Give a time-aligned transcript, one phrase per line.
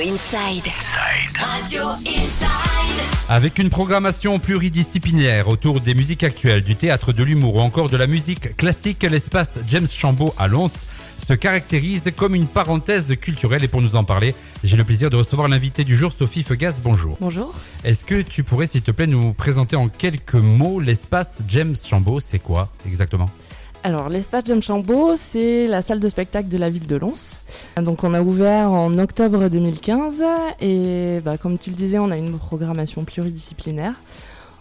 [0.00, 0.64] Inside.
[1.38, 2.48] Radio Inside.
[3.28, 7.98] Avec une programmation pluridisciplinaire autour des musiques actuelles, du théâtre, de l'humour ou encore de
[7.98, 10.70] la musique classique, l'espace James Chambaud à Lons
[11.26, 13.62] se caractérise comme une parenthèse culturelle.
[13.62, 14.34] Et pour nous en parler,
[14.64, 16.80] j'ai le plaisir de recevoir l'invité du jour, Sophie Fegas.
[16.82, 17.18] Bonjour.
[17.20, 17.54] Bonjour.
[17.84, 22.20] Est-ce que tu pourrais, s'il te plaît, nous présenter en quelques mots l'espace James Chambaud?
[22.20, 23.28] C'est quoi exactement?
[23.82, 27.38] Alors, l'espace James Chambaud, c'est la salle de spectacle de la ville de Lons.
[27.80, 30.22] Donc, on a ouvert en octobre 2015
[30.60, 33.94] et, bah, comme tu le disais, on a une programmation pluridisciplinaire.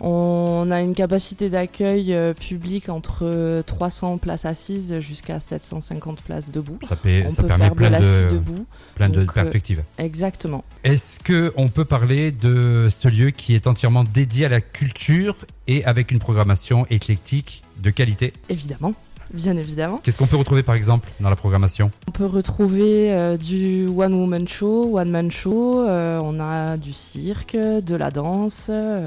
[0.00, 6.78] On a une capacité d'accueil euh, public entre 300 places assises jusqu'à 750 places debout.
[6.82, 8.66] Ça, paie- On ça peut permet faire plein de l'assis de, debout.
[8.94, 9.82] plein de Donc, euh, perspectives.
[9.98, 10.64] Exactement.
[10.82, 15.36] Est-ce que on peut parler de ce lieu qui est entièrement dédié à la culture
[15.68, 18.32] et avec une programmation éclectique de qualité?
[18.48, 18.92] Évidemment.
[19.32, 20.00] Bien évidemment.
[20.04, 21.90] Qu'est-ce qu'on peut retrouver par exemple dans la programmation?
[22.08, 26.92] On peut retrouver euh, du one woman show, one man show, euh, on a du
[26.92, 28.66] cirque, de la danse.
[28.68, 29.06] euh,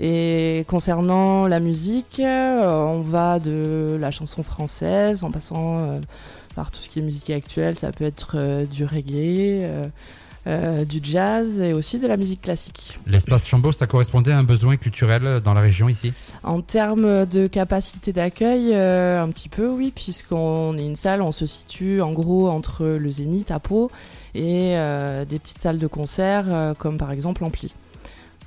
[0.00, 6.00] et concernant la musique, euh, on va de la chanson française en passant euh,
[6.54, 9.68] par tout ce qui est musique actuelle, ça peut être euh, du reggae,
[10.46, 12.98] euh, du jazz et aussi de la musique classique.
[13.06, 16.12] L'espace Chambaud, ça correspondait à un besoin culturel dans la région ici?
[16.42, 21.32] En termes de capacité d'accueil, euh, un petit peu oui, puisqu'on est une salle, on
[21.32, 23.90] se situe en gros entre le Zénith à Pau
[24.34, 27.72] et euh, des petites salles de concert comme par exemple Ampli.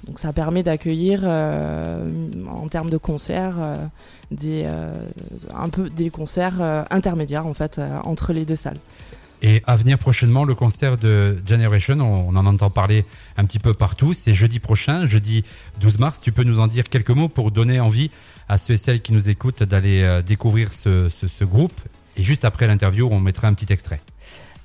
[0.05, 2.07] Donc ça permet d'accueillir euh,
[2.49, 3.75] en termes de concerts euh,
[4.31, 4.93] des, euh,
[5.55, 8.77] un peu des concerts intermédiaires en fait entre les deux salles.
[9.43, 13.05] Et à venir prochainement, le concert de Generation, on, on en entend parler
[13.37, 14.13] un petit peu partout.
[14.13, 15.43] C'est jeudi prochain, jeudi
[15.79, 16.19] 12 mars.
[16.21, 18.09] Tu peux nous en dire quelques mots pour donner envie
[18.49, 21.79] à ceux et celles qui nous écoutent d'aller découvrir ce, ce- ce groupe.
[22.15, 23.99] Et juste après l'interview, on mettra un petit extrait.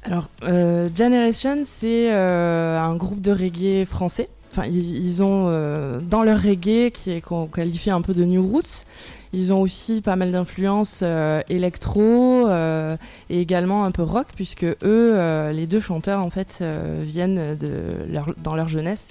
[0.05, 4.30] Alors, euh, Generation, c'est euh, un groupe de reggae français.
[4.53, 8.22] Enfin, ils, ils ont euh, dans leur reggae, qui est qu'on qualifie un peu de
[8.25, 8.85] new roots,
[9.32, 12.96] ils ont aussi pas mal d'influences euh, électro euh,
[13.30, 16.62] et également un peu rock, puisque eux, euh, les deux chanteurs, en fait,
[17.00, 19.08] viennent de leur, dans leur jeunesse,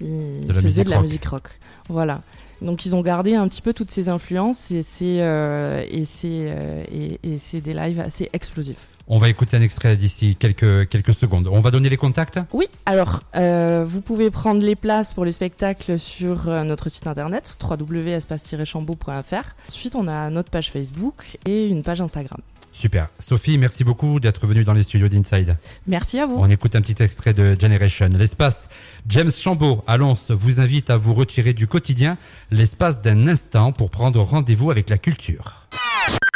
[0.00, 1.04] ils De la faisaient musique de la rock.
[1.04, 1.48] musique rock.
[1.88, 2.20] Voilà.
[2.62, 6.44] Donc ils ont gardé un petit peu toutes ces influences et c'est euh, et c'est
[6.46, 8.86] euh, et, et c'est des lives assez explosifs.
[9.08, 11.48] On va écouter un extrait d'ici quelques, quelques secondes.
[11.50, 15.32] On va donner les contacts Oui, alors euh, vous pouvez prendre les places pour les
[15.32, 19.56] spectacles sur notre site internet www.espace-chambaud.fr.
[19.68, 22.40] Ensuite, on a notre page Facebook et une page Instagram.
[22.72, 23.08] Super.
[23.18, 25.56] Sophie, merci beaucoup d'être venue dans les studios d'Inside.
[25.86, 26.36] Merci à vous.
[26.38, 28.08] On écoute un petit extrait de Generation.
[28.16, 28.68] L'espace
[29.08, 32.16] James Chambaud à Lons vous invite à vous retirer du quotidien
[32.50, 35.66] l'espace d'un instant pour prendre rendez-vous avec la culture.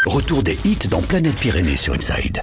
[0.06, 2.32] Retour des hits dans Planète Pyrénées sur Inside.